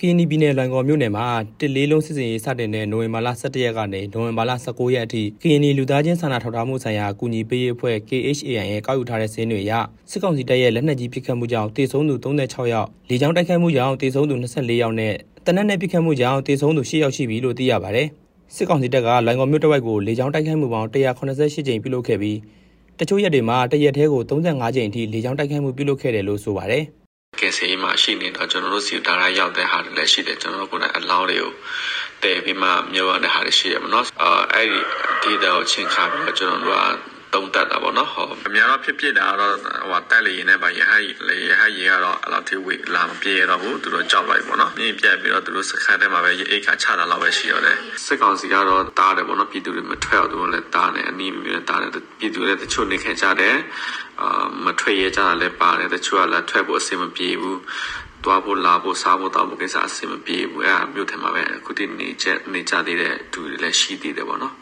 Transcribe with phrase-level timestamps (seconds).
[0.00, 1.26] ကရင်ပြည်နယ်လွိုင်ကော်မြို့နယ်မှာ
[1.60, 9.72] တစ်လေးလုံးစစ်စင်ရေးစတင်တဲ့နိုဝင်ဘာလ17ရက်ကနေနိုဝင်ဘာလ19ရက်အထိကရင်လူသားချင်းစာနာထောက်ထားမှုဆိုင်ရာအကူအညီပေးရေးအဖွဲ့ KHAN ရဲ့ကောက်ယူထားတဲ့စင်းတွေအရ
[10.10, 15.14] စစ်ကောင်စီတပ်ရဲ့လက်နက်ကြီးပစ်ခတ်မှုကြောင့်တေဆုံးသူ36ယောက်လေကြောင်းတိုက်ခိုက်မှုကြောင့်တေဆုံးသူ24ယောက်နဲ့
[15.46, 18.08] တနက်နဲ့ပစ်ခတ်မှုကြောင့်တေဆုံးသူ10ယောက်ရှိပြီလို့သိရပါတယ်
[18.54, 22.38] စစ်ကောင်စီတပ်ကလွိုင်ကော်မြို့တဝိုက်ကိုလေကြောင်းတိုက်ခိုက်မှုပေါင်း188ကြိမ်ပြုလုပ်ခဲ့ပြီး
[22.98, 26.84] တချို့ရက်တွေမှာတရက်သေးကို35ကြိမ်အထိလေကြောင်းတိုက်ခိုက်မှုပြုလုပ်ခဲ့တယ်လို့ဆိုပါတယ်
[27.40, 31.52] ကင်ဆယ်မှာရှိနေတော့ကျွန်တော်တို့စီဒါရာရောက်တဲ့ဟာတွေလည်းရှိတယ်ကျွန်တော်တို့ကလည်းအလောင်းတွေကို
[32.22, 34.80] တည်ပြီးမှမြုပ်ရတဲ့ဟာတွေရှိရမနော်အဲအဲ့ဒီ
[35.22, 40.92] ဒီတော့ချင်းခါပြီးတော့ကျွန်တော်တို့က တုံးတက်တာပေါ့နော်ဟောအများတော့ဖြစ်ဖြစ်တာတော့ဟိုတက်လေရင်လည်းဗာရဟ
[41.28, 53.56] လေရဟရေကတော့အဲ့လောက်ထိဝေးလာမပြေတော့ဘူးသူတို့ကြောက်လိုက်ပေါ့နော်မြင်ပြက်ပြီးတော့သူတို့စခန်းထဲမှာပဲအိတ်ခါချတာလောက်ပဲရှိရတယ်စစ်ကောင်စီကတော့တားတယ်ပေါ့နော်ပြည်သူတွေမထွက်အောင်သူတို့လည်းတားတယ်အနီးမျိုးတားတယ်ပြည်သူတွေတချို့နေခဲ့ကြတယ်
[54.20, 57.60] အာမထွက်ရကြတာလည်းပါတယ်တချို့ကလည်းထွက်ဖို့အဆင်မပြေဘူး
[58.24, 64.54] တွားဖို့လာဖို့စားဖို့တောက်ဖို့ကိစ္စအဆင်မပြေဘူးအဲ့အမျိုးထဲမှာပဲအခုတည်းနေချက်နေကြသေးတဲ့သူတွေလည်းရှိသေးတယ်ပေါ့နော်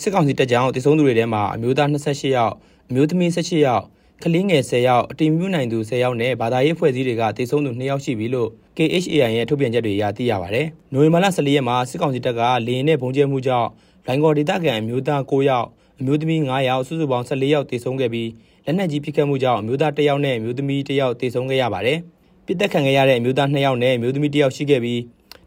[0.00, 2.52] စစ်ကောင်စီတပ်ကြောင့်တည်ဆုံးသူတွေထဲမှာအမျိုးသား28ယောက်
[2.88, 3.82] အမျိုးသမီး18ယောက်
[4.22, 13.68] ကလေးငယ်10ယောက်အတိမြူနိုင်သူ10ယောက်နဲ့ဘာသာရေးဖွဲ့စည်းတွေကတည်ဆုံးသူ2ယောက်ရှိပြီလို့ KHAN ရဲ့ထုတ်ပြန်ချက်တွေအရသိရပါတယ်။နိုဝင်ဘာလ14ရက်မှာစစ်ကောင်စီတပ်ကလေရင်နဲ့ဘုံကျဲမှုကြောင့်
[14.06, 15.66] လိုင်ကော်ဒေသခံအမျိုးသား9ယောက်
[16.00, 18.30] အမျိုးသမီး9ယောက်စုစုပေါင်း14ယောက်တည်ဆုံးခဲ့ပြီး
[18.64, 21.98] လက်နက်ကြီးပစ်ခတ်မှုကြောင့်အမျိုးသား1ယောက်နဲ့အမျိုးသမီး1ယောက်တည်ဆုံးခဲ့ရပါတယ်။
[22.46, 25.00] ပစ်တက်ခံခဲ့ရတဲ့အမျိုးသား2ယောက်နဲ့အမျိုးသမီး1ယောက်ရှိခဲ့ပြီး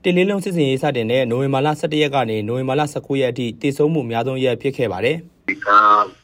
[0.03, 5.17] တင်လေးလုံးစစ်စင်ရေးစတင်တဲ့နိုဝင်ဘာလ17ရက်ကနေနိုဝင်ဘာလ19ရက်အထိတည်ဆုံးမှုအများဆုံးရက်ဖြစ်ခဲ့ပါတယ်။
[5.50, 5.69] ဒီက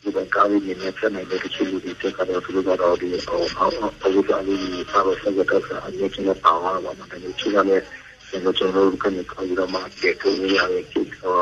[0.04, 7.84] ဒီကကားလေးနဲ့ဆက်နေတဲ့တချို့လူတွေတက်ကတော့သူတို့ကတော့ဒီဟိုအောက်အောက်ပူစာလေးတွေပါတော့ဆက်ကြတော့အမြင့်ချင်းပါဝါပါမှာတယ်ချို့ကလည်း
[8.30, 11.38] ကျွန်တော်တို့ကနေခေါ်ရမှာကျေထုံးရရဲ့ချိဟို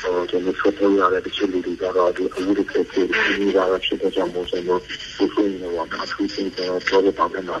[0.00, 3.14] ဟိုကျွန်တော်ဆက်ထုတ်ရတဲ့တချို့လူတွေကတော့ဒီအမှုတွေဖြစ်ပြီးဒီ
[3.56, 7.60] ကဖြစ်တဲ့ကြောင့်မို့ကျွန်တော်ဒီလိုမျိုးတော့အထူးသဖြင့်ကျွန်တော်ပြောရပါမယ်နော်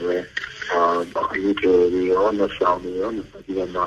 [0.70, 0.82] အာ
[1.14, 1.54] ဘာလို့
[1.92, 3.22] ဒီရောမဆောင်ရောဒီ
[3.74, 3.84] မှာ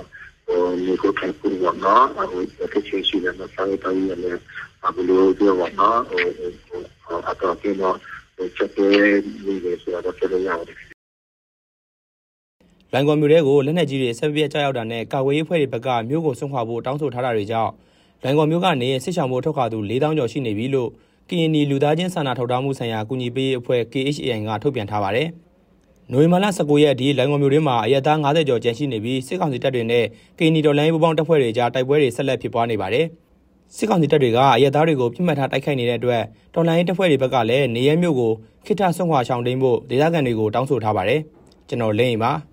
[0.86, 2.40] နေကိုထိုင်ပူဝနာအခု
[2.74, 4.42] တစ်ချက်ရှိတယ်မဆိုင်တိုင်းလည်း
[4.88, 6.22] အဘလို့ပြောဝနာဟို
[7.30, 7.98] အတော့ကင်းတော့
[8.56, 8.92] ချက်ပေး
[9.46, 10.78] နေတယ်ဆိုတော့ဆက်လို့ရတယ်
[12.94, 17.72] လိုင်ကွန်မြို့ထဲကိုလက်နက်ကြီးတွေဆက်ပြတ်ကြောက်တာနဲ့ကာဝေးရေးဖွဲ့တွေဘက်ကမြို့ကိုဆွန့်ခွာဖို့တောင်းဆိုထားတာတွေကြောင့်
[18.24, 20.90] လိုင်ကွန်မြို့ကနေစစ်ဆောင်ဖို့ထွက်ခွာသူ4000ကျော်ရှိနေပြီလို့
[21.30, 25.28] ကရင်နီလူသားချင်းစာနာထောက်ထားမှုဆိုင်ရာအကူအညီပေးရေးအဖွဲ့ KHAN ကထုတ်ပြန်ထားပါတယ်။
[26.12, 30.06] နိုဝင်ဘာလ19ရက်အထိလိုင်ဝမ်မြို့တွင်းမှာအရက်သား90ကျော်ကျန်ရှိနေပြီးစစ်ကောင်စီတပ်တွေနဲ့
[30.40, 33.06] ကင်နီတော်လိုင်းပူပေါင်းတပ်ဖွဲ့တွေကြားတိုက်ပွဲတွေဆက်လက်ဖြစ်ပွားနေပါတယ်။
[33.76, 38.32] စစ်ကောင်စီတပ်တွေကအရက်သားတွေကိုပြစ်မှတ်ထားတိုက်ခိုက်နေတဲ့အတွက်တော်လိုင်းတပ်ဖွဲ့တွေဘက်ကလည်းနေရဲမြို့ကို
[38.66, 41.22] ခိထဆွန့်ခွာချောင်းတိန်ဖို့ဒေသခံတွေကိုတောင်းဆိုထားပါတယ်။
[41.70, 42.34] ကျွန်တော်လင်းရင်ပါ။